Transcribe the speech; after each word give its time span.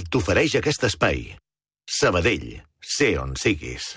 t'ofereix 0.00 0.54
aquest 0.56 0.86
espai. 0.88 1.18
Sabadell, 1.98 2.48
sé 2.80 3.10
on 3.20 3.36
siguis. 3.36 3.90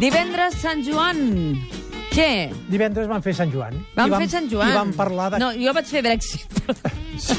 Divendres, 0.00 0.54
Sant 0.62 0.80
Joan. 0.86 1.18
Què? 2.10 2.48
Divendres 2.72 3.06
van 3.10 3.20
fer 3.22 3.34
Sant 3.36 3.50
Joan. 3.52 3.76
Vam, 3.94 4.08
I 4.14 4.20
fer 4.24 4.28
Sant 4.32 4.46
Joan. 4.50 4.70
I 4.72 4.76
vam 4.78 4.92
parlar 4.96 5.26
de... 5.34 5.40
No, 5.42 5.50
jo 5.54 5.74
vaig 5.76 5.86
fer 5.90 6.00
Brexit. 6.06 6.56
Sí. 7.20 7.36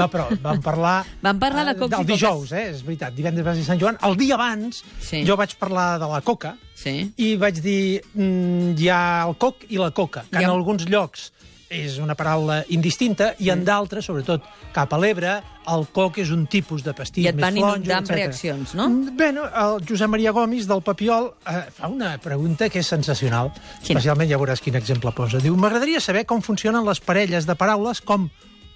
No, 0.00 0.08
però 0.10 0.24
vam 0.42 0.58
parlar... 0.64 0.96
Vam 1.22 1.38
parlar 1.40 1.62
de 1.68 1.76
eh, 1.76 1.78
Del 1.78 1.84
coques. 1.92 2.06
dijous, 2.10 2.50
eh? 2.58 2.64
És 2.72 2.80
veritat. 2.84 3.14
Divendres 3.14 3.46
va 3.46 3.54
ser 3.54 3.62
Sant 3.68 3.78
Joan. 3.80 4.00
El 4.08 4.16
dia 4.18 4.34
abans 4.34 4.82
Sí. 5.06 5.22
jo 5.28 5.36
vaig 5.38 5.54
parlar 5.60 5.92
de 6.02 6.08
la 6.10 6.18
coca 6.26 6.56
Sí. 6.80 6.96
i 7.22 7.36
vaig 7.38 7.60
dir 7.62 8.00
mm, 8.16 8.74
hi 8.80 8.88
ha 8.90 9.00
el 9.28 9.36
coc 9.40 9.62
i 9.70 9.78
la 9.78 9.92
coca, 9.94 10.24
que 10.30 10.40
ha- 10.40 10.48
en 10.48 10.50
alguns 10.56 10.88
llocs 10.90 11.28
és 11.70 12.00
una 12.02 12.16
paraula 12.18 12.64
indistinta 12.74 13.30
i 13.38 13.48
en 13.54 13.62
d'altres, 13.64 14.04
sobretot 14.08 14.42
cap 14.74 14.90
a 14.92 14.98
l'Ebre, 14.98 15.36
el 15.70 15.84
coc 15.94 16.18
és 16.18 16.32
un 16.34 16.42
tipus 16.50 16.82
de 16.82 16.92
pastís 16.98 17.22
I 17.22 17.28
et 17.30 17.36
més 17.38 17.44
van 17.46 17.54
flonjo, 17.54 17.76
inundar 17.76 17.98
amb 18.00 18.10
reaccions, 18.10 18.72
no? 18.74 18.88
Mm, 18.90 19.14
Bé, 19.16 19.28
no, 19.36 19.44
el 19.46 19.78
Josep 19.86 20.10
Maria 20.10 20.32
Gomis 20.34 20.66
del 20.66 20.82
Papiol 20.82 21.30
eh, 21.46 21.62
fa 21.76 21.88
una 21.92 22.16
pregunta 22.18 22.68
que 22.68 22.82
és 22.82 22.90
sensacional. 22.90 23.52
Quina? 23.54 24.00
Especialment 24.00 24.28
ja 24.30 24.40
veuràs 24.40 24.62
quin 24.64 24.78
exemple 24.80 25.12
posa. 25.14 25.38
Diu, 25.38 25.54
m'agradaria 25.54 26.02
saber 26.02 26.24
com 26.26 26.42
funcionen 26.42 26.82
les 26.86 27.00
parelles 27.06 27.46
de 27.46 27.54
paraules 27.54 28.02
com 28.02 28.26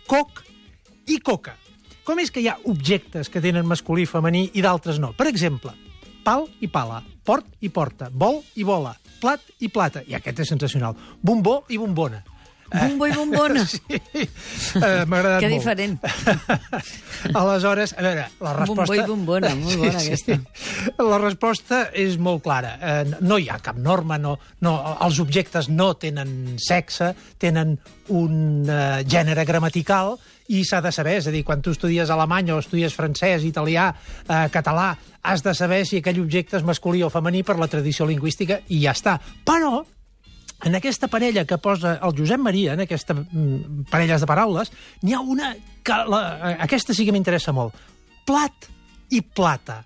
coc 0.07 0.45
i 1.11 1.19
coca. 1.19 1.57
Com 2.07 2.21
és 2.23 2.31
que 2.31 2.45
hi 2.45 2.47
ha 2.53 2.61
objectes 2.71 3.33
que 3.33 3.43
tenen 3.43 3.67
masculí 3.67 4.05
i 4.05 4.11
femení 4.11 4.45
i 4.55 4.63
d'altres 4.63 5.01
no? 5.03 5.11
Per 5.19 5.27
exemple, 5.27 5.73
pal 6.23 6.47
i 6.63 6.69
pala, 6.71 7.03
port 7.27 7.49
i 7.65 7.73
porta, 7.75 8.07
bol 8.13 8.39
i 8.55 8.63
bola, 8.63 8.95
plat 9.19 9.43
i 9.59 9.73
plata, 9.73 10.05
i 10.07 10.15
aquest 10.15 10.45
és 10.45 10.55
sensacional, 10.55 10.95
bombó 11.25 11.65
i 11.73 11.81
bombona. 11.81 12.23
Bombo 12.73 13.07
i 13.07 13.13
bombona. 13.13 13.65
Sí, 13.75 13.81
eh, 14.81 15.05
m'ha 15.07 15.19
agradat 15.21 15.41
Que 15.41 15.49
molt. 15.49 15.59
diferent. 15.59 15.99
Aleshores, 17.41 17.95
a 17.97 18.03
veure, 18.03 18.27
la 18.41 18.53
resposta... 18.59 18.85
Bombó 18.85 18.95
i 18.95 19.07
bombona, 19.09 19.55
molt 19.65 19.81
bona 19.83 20.01
aquesta. 20.01 20.39
La 21.05 21.19
resposta 21.23 21.81
és 21.95 22.19
molt 22.19 22.43
clara. 22.45 22.75
Eh, 22.81 23.17
no 23.25 23.39
hi 23.39 23.49
ha 23.51 23.59
cap 23.65 23.79
norma, 23.81 24.19
no, 24.21 24.37
no, 24.65 24.75
els 25.05 25.21
objectes 25.23 25.69
no 25.71 25.93
tenen 26.01 26.55
sexe, 26.61 27.13
tenen 27.41 27.77
un 28.15 28.69
eh, 28.69 29.03
gènere 29.09 29.47
gramatical 29.49 30.17
i 30.53 30.61
s'ha 30.69 30.83
de 30.85 30.93
saber, 30.93 31.17
és 31.23 31.29
a 31.31 31.33
dir, 31.33 31.41
quan 31.47 31.63
tu 31.65 31.73
estudies 31.73 32.11
alemany 32.13 32.51
o 32.53 32.59
estudies 32.61 32.93
francès, 32.93 33.47
italià, 33.49 33.89
eh, 34.29 34.45
català, 34.53 34.91
has 35.25 35.41
de 35.43 35.55
saber 35.57 35.85
si 35.89 36.03
aquell 36.03 36.21
objecte 36.21 36.59
és 36.59 36.67
masculí 36.67 37.01
o 37.03 37.09
femení 37.13 37.41
per 37.47 37.57
la 37.57 37.69
tradició 37.73 38.05
lingüística 38.05 38.61
i 38.69 38.83
ja 38.85 38.93
està. 38.93 39.17
Però 39.47 39.81
en 40.65 40.75
aquesta 40.75 41.09
parella 41.13 41.45
que 41.45 41.59
posa 41.59 41.99
el 42.03 42.15
Josep 42.17 42.41
Maria, 42.41 42.75
en 42.75 42.85
aquesta 42.85 43.15
mm, 43.15 43.87
parelles 43.91 44.23
de 44.23 44.29
paraules, 44.29 44.73
n'hi 45.03 45.15
ha 45.15 45.21
una 45.21 45.53
que 45.85 45.99
la, 46.09 46.23
aquesta 46.65 46.97
sí 46.97 47.07
que 47.07 47.15
m'interessa 47.15 47.53
molt. 47.53 47.77
Plat 48.25 48.69
i 49.13 49.21
plata. 49.21 49.83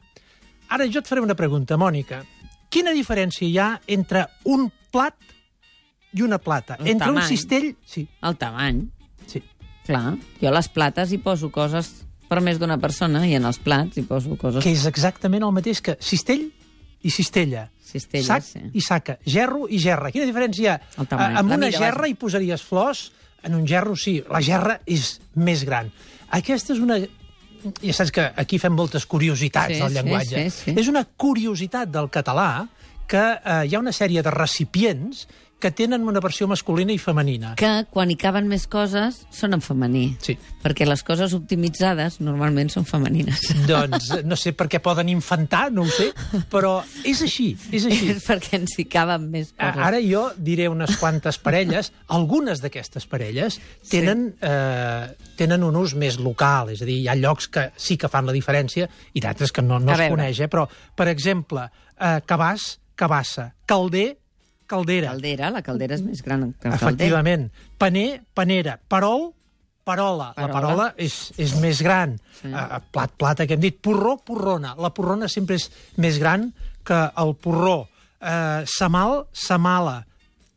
Ara 0.70 0.86
jo 0.86 1.02
et 1.02 1.08
faré 1.08 1.24
una 1.24 1.36
pregunta, 1.38 1.78
Mònica. 1.80 2.22
Quina 2.70 2.92
diferència 2.94 3.48
hi 3.48 3.56
ha 3.58 3.70
entre 3.88 4.26
un 4.46 4.68
plat 4.92 5.16
i 6.14 6.22
una 6.22 6.38
plata? 6.38 6.76
El 6.78 6.94
entre 6.94 7.10
un 7.10 7.18
tamany. 7.18 7.28
cistell... 7.28 7.70
Sí, 7.86 8.06
El 8.22 8.36
tamany, 8.40 8.84
sí. 9.26 9.42
clar. 9.86 10.18
Jo 10.40 10.52
a 10.52 10.54
les 10.58 10.68
plates 10.68 11.12
hi 11.12 11.18
poso 11.24 11.50
coses 11.50 11.90
per 12.28 12.42
més 12.44 12.60
d'una 12.60 12.76
persona 12.78 13.24
i 13.26 13.34
en 13.38 13.48
els 13.48 13.58
plats 13.64 13.96
hi 13.96 14.04
poso 14.06 14.36
coses... 14.36 14.62
Que 14.64 14.76
és 14.76 14.84
exactament 14.86 15.46
el 15.46 15.54
mateix 15.56 15.80
que 15.84 15.96
cistell 16.04 16.50
i 17.00 17.10
cistella. 17.14 17.68
Cistelles, 17.88 18.26
Sac 18.28 18.44
sí. 18.44 18.60
i 18.74 18.80
saca. 18.84 19.18
Gerro 19.26 19.66
i 19.68 19.78
gerra. 19.82 20.10
Quina 20.14 20.26
diferència 20.28 20.62
hi 20.64 20.68
ha? 20.72 20.76
Amb 21.40 21.48
una 21.48 21.56
mida, 21.66 21.72
gerra 21.78 22.02
vaja. 22.04 22.10
hi 22.12 22.18
posaries 22.20 22.62
flors, 22.62 23.06
en 23.42 23.54
un 23.54 23.66
gerro 23.66 23.96
sí. 23.96 24.18
La 24.30 24.40
gerra 24.44 24.80
és 24.86 25.18
més 25.34 25.64
gran. 25.64 25.90
Aquesta 26.30 26.74
és 26.76 26.80
una... 26.84 26.98
Ja 27.82 27.92
saps 27.96 28.12
que 28.14 28.24
aquí 28.38 28.58
fem 28.62 28.72
moltes 28.76 29.04
curiositats 29.10 29.72
Sí, 29.74 29.80
del 29.82 29.88
sí, 29.90 29.94
llenguatge. 29.96 30.42
sí, 30.50 30.64
sí. 30.70 30.74
És 30.78 30.86
una 30.92 31.02
curiositat 31.04 31.90
del 31.90 32.06
català 32.14 32.68
que 33.08 33.18
eh, 33.18 33.64
hi 33.66 33.74
ha 33.74 33.80
una 33.80 33.90
sèrie 33.96 34.22
de 34.22 34.30
recipients 34.30 35.24
que 35.58 35.70
tenen 35.74 36.04
una 36.06 36.20
versió 36.22 36.46
masculina 36.46 36.92
i 36.94 36.98
femenina. 37.02 37.54
Que 37.58 37.84
quan 37.90 38.12
hi 38.12 38.16
caben 38.18 38.46
més 38.50 38.68
coses 38.70 39.24
són 39.34 39.56
en 39.56 39.62
femení. 39.64 40.04
Sí. 40.22 40.36
Perquè 40.62 40.86
les 40.86 41.02
coses 41.06 41.34
optimitzades 41.34 42.20
normalment 42.22 42.70
són 42.70 42.86
femenines. 42.86 43.42
Doncs 43.66 44.12
no 44.28 44.38
sé 44.38 44.52
per 44.54 44.68
què 44.70 44.78
poden 44.84 45.10
infantar, 45.10 45.68
no 45.74 45.82
ho 45.82 45.90
sé, 45.90 46.12
però 46.52 46.76
és 47.02 47.22
així, 47.26 47.48
és 47.74 47.88
així. 47.90 48.12
És 48.14 48.22
perquè 48.28 48.60
ens 48.60 48.76
hi 48.78 48.86
caben 48.90 49.26
més 49.32 49.50
coses. 49.56 49.82
Ara 49.88 49.98
jo 50.04 50.28
diré 50.38 50.68
unes 50.70 50.94
quantes 51.00 51.40
parelles. 51.42 51.90
Algunes 52.18 52.62
d'aquestes 52.62 53.08
parelles 53.10 53.58
tenen, 53.90 54.28
eh, 54.38 55.10
tenen 55.38 55.66
un 55.66 55.76
ús 55.82 55.96
més 55.98 56.20
local, 56.22 56.70
és 56.74 56.84
a 56.84 56.88
dir, 56.88 57.00
hi 57.02 57.10
ha 57.10 57.18
llocs 57.18 57.50
que 57.50 57.68
sí 57.76 57.98
que 57.98 58.10
fan 58.12 58.30
la 58.30 58.36
diferència 58.36 58.86
i 59.14 59.22
d'altres 59.24 59.50
que 59.54 59.62
no, 59.66 59.80
no 59.82 59.90
A 59.90 59.98
es 59.98 60.04
veure. 60.04 60.14
coneix, 60.14 60.40
eh? 60.46 60.48
però, 60.52 60.68
per 60.94 61.08
exemple, 61.10 61.66
eh, 61.98 62.18
cabàs, 62.30 62.76
cabassa, 62.98 63.50
calder, 63.66 64.12
caldera, 64.68 65.10
Caldera, 65.14 65.48
la 65.54 65.62
caldera 65.66 65.96
és 65.96 66.02
més 66.04 66.20
gran 66.22 66.44
que 66.52 66.68
el 66.68 66.74
calder. 66.76 66.78
efectivament, 66.78 67.48
paner, 67.80 68.20
panera, 68.36 68.76
perol, 68.88 69.30
parola. 69.88 70.34
La 70.36 70.44
Parola. 70.46 70.52
parola 70.60 70.86
és, 71.00 71.14
és 71.40 71.54
més 71.62 71.80
gran. 71.82 72.18
Sí. 72.42 72.50
Uh, 72.52 72.76
plat, 72.92 73.14
plata, 73.16 73.46
que 73.48 73.56
hem 73.56 73.62
dit. 73.64 73.78
Porró, 73.80 74.18
porrona. 74.20 74.74
La 74.76 74.90
porrona 74.92 75.30
sempre 75.32 75.56
és 75.56 75.70
més 75.96 76.18
gran 76.20 76.50
que 76.84 76.98
el 77.24 77.32
porró. 77.40 77.86
Uh, 78.20 78.66
samal, 78.68 79.22
samala. 79.32 80.02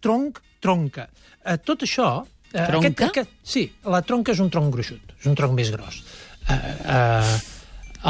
Tronc, 0.03 0.41
tronca. 0.59 1.07
Uh, 1.45 1.55
tot 1.63 1.87
això... 1.87 2.09
Uh, 2.51 2.65
Tronca? 2.67 3.07
Aquest, 3.07 3.29
sí, 3.47 3.61
la 3.87 4.01
tronca 4.03 4.33
és 4.35 4.39
un 4.43 4.49
tronc 4.51 4.73
gruixut, 4.75 5.13
és 5.21 5.27
un 5.31 5.37
tronc 5.39 5.55
més 5.55 5.69
gros. 5.71 6.01
Uh, 6.43 6.57
uh, 6.91 7.35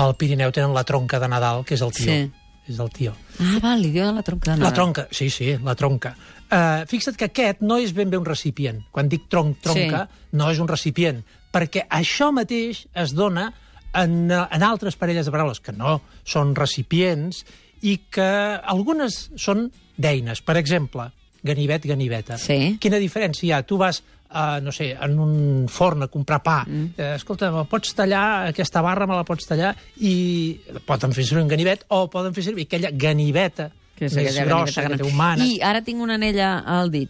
al 0.01 0.16
Pirineu 0.17 0.50
tenen 0.56 0.73
la 0.73 0.81
tronca 0.88 1.19
de 1.22 1.29
Nadal, 1.29 1.61
que 1.67 1.75
és 1.78 1.84
el 1.85 1.91
tio. 1.94 2.09
Sí. 2.09 2.31
És 2.72 2.80
el 2.80 2.92
tio. 2.96 3.14
Ah, 3.40 3.58
val, 3.64 3.82
li 3.84 3.92
diuen 3.94 4.16
la 4.16 4.24
tronca 4.26 4.56
de 4.56 4.64
La 4.64 4.72
tronca, 4.76 5.08
sí, 5.12 5.30
sí, 5.34 5.54
la 5.64 5.76
tronca. 5.76 6.16
Uh, 6.52 6.84
fixa't 6.90 7.18
que 7.20 7.30
aquest 7.30 7.62
no 7.64 7.78
és 7.80 7.94
ben 7.96 8.09
bé 8.12 8.20
un 8.20 8.28
recipient. 8.28 8.82
Quan 8.92 9.12
dic 9.12 9.28
tronc, 9.32 9.59
tronca, 9.64 10.06
sí. 10.08 10.38
no 10.40 10.50
és 10.52 10.59
un 10.64 10.70
recipient, 10.72 11.22
perquè 11.52 11.86
això 11.88 12.32
mateix 12.36 12.86
es 12.96 13.14
dona 13.16 13.50
en, 13.94 14.32
en 14.32 14.64
altres 14.64 14.98
parelles 15.00 15.28
de 15.28 15.34
paraules 15.34 15.59
que 15.64 15.76
no 15.76 16.00
són 16.24 16.56
recipients 16.56 17.44
i 17.82 17.98
que 18.14 18.30
algunes 18.62 19.30
són 19.40 19.68
d'eines. 20.02 20.44
Per 20.46 20.58
exemple, 20.59 21.09
ganivet, 21.44 21.86
ganiveta. 21.90 22.38
Sí. 22.42 22.78
Quina 22.82 23.02
diferència 23.02 23.48
hi 23.48 23.53
ha? 23.56 23.64
Tu 23.68 23.80
vas 23.80 24.02
uh, 24.34 24.59
no 24.64 24.72
sé, 24.72 24.92
en 25.00 25.19
un 25.19 25.68
forn 25.69 26.03
a 26.03 26.08
comprar 26.08 26.42
pa. 26.44 26.64
Mm. 26.68 26.94
Eh, 26.97 27.16
escolta, 27.16 27.52
me 27.52 27.66
pots 27.66 27.94
tallar 27.96 28.47
aquesta 28.50 28.81
barra, 28.81 29.08
me 29.08 29.16
la 29.16 29.24
pots 29.24 29.46
tallar, 29.47 29.75
i 30.00 30.59
poden 30.86 31.12
fer 31.14 31.25
servir 31.25 31.44
un 31.44 31.50
ganivet 31.50 31.86
o 31.90 32.09
poden 32.09 32.34
fer 32.34 32.44
servir 32.44 32.66
aquella 32.68 32.91
ganiveta 32.91 33.72
que 33.96 34.06
és 34.08 34.16
més 34.18 34.34
grossa, 34.46 34.81
ganiveta 34.81 34.97
que 34.97 35.03
té 35.03 35.09
humana. 35.14 35.46
I 35.46 35.59
ara 35.62 35.81
tinc 35.86 36.02
una 36.02 36.16
anella 36.16 36.59
al 36.66 36.90
dit. 36.90 37.09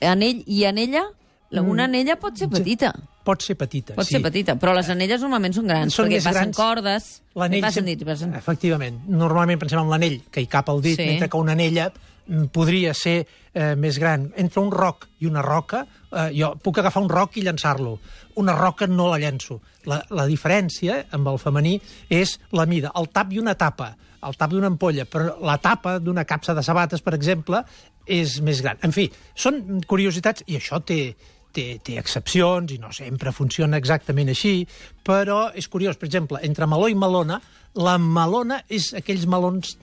Anell 0.00 0.42
i 0.46 0.64
anella? 0.68 1.06
La- 1.50 1.62
Una 1.64 1.84
anella 1.88 2.18
pot 2.20 2.36
ser 2.36 2.50
petita. 2.52 2.90
Pot 3.24 3.40
ser 3.40 3.54
petita, 3.56 3.94
Pot 3.94 4.04
Mm. 4.04 4.08
sí. 4.08 4.14
ser 4.14 4.22
petita, 4.22 4.54
però 4.56 4.74
les 4.74 4.88
anelles 4.90 5.20
normalment 5.20 5.54
són 5.54 5.66
grans, 5.66 5.94
Són 5.94 6.06
perquè 6.06 6.16
passen 6.22 6.32
grans. 6.34 6.56
cordes, 6.56 7.22
L'anell 7.34 7.60
passen 7.62 7.84
sempre- 7.84 7.94
dits, 7.96 8.04
passen... 8.04 8.34
Efectivament. 8.34 9.00
Normalment 9.08 9.58
pensem 9.58 9.78
en 9.80 9.88
l'anell, 9.88 10.22
que 10.30 10.40
hi 10.42 10.46
cap 10.46 10.68
al 10.68 10.82
dit, 10.82 10.96
Sí. 10.96 11.06
mentre 11.06 11.28
que 11.30 11.36
una 11.38 11.52
anella 11.52 11.88
mm, 11.90 12.17
podria 12.52 12.92
ser 12.94 13.18
eh, 13.22 13.74
més 13.76 13.98
gran. 13.98 14.28
Entre 14.36 14.60
un 14.60 14.70
roc 14.72 15.08
i 15.20 15.28
una 15.28 15.42
roca, 15.44 15.84
eh, 16.10 16.28
jo 16.36 16.52
puc 16.62 16.80
agafar 16.80 17.02
un 17.04 17.10
roc 17.12 17.38
i 17.38 17.44
llançar-lo. 17.46 17.96
Una 18.42 18.56
roca 18.58 18.86
no 18.86 19.08
la 19.10 19.20
llenço. 19.22 19.60
La, 19.88 20.02
la 20.10 20.26
diferència 20.28 21.04
amb 21.16 21.30
el 21.32 21.40
femení 21.40 21.78
és 22.10 22.38
la 22.52 22.66
mida. 22.68 22.92
El 22.98 23.10
tap 23.14 23.32
i 23.32 23.40
una 23.40 23.56
tapa. 23.58 23.94
El 24.28 24.34
tap 24.34 24.50
d'una 24.50 24.66
ampolla, 24.72 25.06
però 25.06 25.36
la 25.46 25.58
tapa 25.62 25.98
d'una 26.02 26.26
capsa 26.26 26.54
de 26.54 26.64
sabates, 26.66 27.02
per 27.06 27.14
exemple, 27.14 27.62
és 28.04 28.40
més 28.42 28.62
gran. 28.64 28.80
En 28.82 28.92
fi, 28.94 29.06
són 29.38 29.82
curiositats, 29.86 30.42
i 30.50 30.56
això 30.58 30.80
té, 30.82 31.14
té, 31.52 31.78
té 31.84 31.98
excepcions 32.00 32.72
i 32.74 32.78
no 32.82 32.92
sempre 32.94 33.32
funciona 33.32 33.78
exactament 33.80 34.30
així, 34.32 34.62
però 35.04 35.48
és 35.54 35.68
curiós, 35.68 35.96
per 35.96 36.08
exemple, 36.08 36.42
entre 36.46 36.68
meló 36.70 36.88
i 36.88 36.96
melona, 36.98 37.40
la 37.78 37.96
melona 38.00 38.62
és 38.68 38.92
aquells 38.98 39.26
melons, 39.30 39.76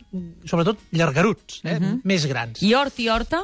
sobretot 0.48 0.82
llargaruts, 0.96 1.62
eh? 1.64 1.78
uh 1.78 1.84
-huh. 1.84 2.00
més 2.04 2.26
grans. 2.26 2.62
I 2.62 2.74
hort 2.74 3.00
i 3.00 3.10
horta? 3.10 3.44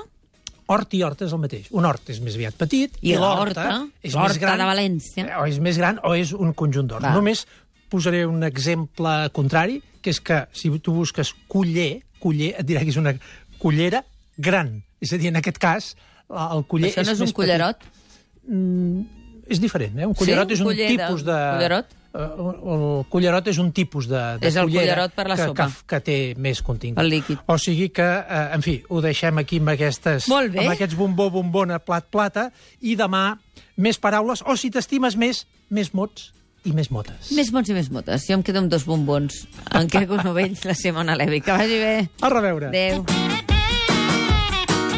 Hort 0.71 0.94
i 0.94 1.01
horta 1.03 1.25
és 1.25 1.33
el 1.33 1.39
mateix. 1.39 1.68
Un 1.71 1.85
hort 1.85 2.09
és 2.09 2.19
més 2.19 2.35
aviat 2.35 2.56
petit 2.56 2.97
I 3.01 3.15
l'horta 3.15 3.63
l'horta? 3.63 3.88
és 4.01 4.15
més 4.15 4.38
gran, 4.39 4.57
de 4.57 4.63
València. 4.63 5.39
O 5.41 5.45
és 5.45 5.59
més 5.59 5.77
gran 5.77 6.00
o 6.03 6.13
és 6.15 6.31
un 6.31 6.53
conjunt 6.53 6.88
d'horts. 6.88 7.06
Va. 7.06 7.13
Només 7.13 7.45
posaré 7.89 8.25
un 8.25 8.44
exemple 8.44 9.29
contrari, 9.35 9.81
que 10.01 10.09
és 10.09 10.21
que 10.21 10.47
si 10.53 10.71
tu 10.79 10.94
busques 10.94 11.33
culler, 11.47 12.01
culler 12.19 12.56
et 12.57 12.65
dirà 12.65 12.85
que 12.85 12.89
és 12.89 12.97
una 12.97 13.13
cullera 13.59 14.03
gran. 14.38 14.83
És 15.01 15.12
a 15.13 15.17
dir, 15.17 15.27
en 15.27 15.41
aquest 15.41 15.57
cas, 15.62 15.95
el 16.29 16.63
culler 16.69 16.91
Això 16.91 17.03
no 17.03 17.12
és 17.12 17.19
més 17.19 17.29
un 17.29 17.35
cullerot? 17.35 17.77
Petit. 17.77 18.00
És 18.47 19.59
diferent, 19.59 19.97
eh? 19.99 20.05
Un 20.07 20.13
cullerot 20.15 20.47
Sí, 20.47 20.53
és 20.55 20.61
un 20.61 20.67
un 20.67 20.73
culler 20.73 20.88
de- 20.88 20.95
tipus 20.97 21.23
de... 21.27 21.38
cullerot? 21.55 21.85
eh, 22.13 22.19
el 22.21 23.05
cullerot 23.09 23.47
és 23.47 23.57
un 23.59 23.71
tipus 23.71 24.07
de, 24.07 24.21
de 24.39 24.47
És 24.47 24.55
el 24.55 24.65
cullera 24.69 24.81
cullerot 24.93 25.13
per 25.15 25.25
la 25.27 25.35
que, 25.35 25.45
sopa. 25.49 25.67
Que, 25.67 25.85
que 25.88 25.99
té 26.07 26.17
més 26.38 26.61
contingut. 26.61 26.99
El 27.03 27.09
líquid. 27.09 27.39
O 27.47 27.57
sigui 27.57 27.89
que, 27.89 28.03
eh, 28.03 28.43
en 28.55 28.61
fi, 28.63 28.77
ho 28.89 29.01
deixem 29.03 29.38
aquí 29.41 29.59
amb, 29.59 29.69
aquestes, 29.75 30.29
amb 30.31 30.69
aquests 30.71 30.95
bombó, 30.99 31.29
bombona, 31.31 31.79
plat, 31.79 32.07
plata, 32.11 32.51
i 32.81 32.95
demà 32.95 33.38
més 33.77 33.97
paraules, 33.99 34.43
o 34.45 34.55
si 34.55 34.69
t'estimes 34.71 35.15
més, 35.17 35.45
més 35.69 35.93
mots 35.93 36.31
i 36.63 36.71
més 36.77 36.91
motes. 36.93 37.31
Més 37.33 37.49
mots 37.51 37.69
i 37.69 37.73
més 37.73 37.89
motes. 37.89 38.27
Jo 38.27 38.35
em 38.38 38.43
quedo 38.45 38.59
amb 38.61 38.69
dos 38.69 38.83
bombons. 38.85 39.47
En 39.73 39.88
Quircos 39.89 40.23
Novells, 40.23 40.63
la 40.69 40.75
Simona 40.77 41.15
Levi. 41.17 41.41
Que 41.41 41.51
vagi 41.57 41.79
bé. 41.81 41.95
A 42.21 42.29
reveure. 42.29 42.67
Adéu. 42.69 43.03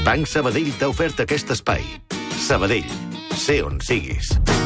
Banc 0.03 0.27
Sabadell 0.27 0.73
t'ha 0.77 0.89
ofert 0.91 1.21
aquest 1.23 1.53
espai. 1.55 1.85
Sabadell, 2.43 2.89
sé 3.37 3.61
on 3.63 3.79
siguis. 3.81 4.62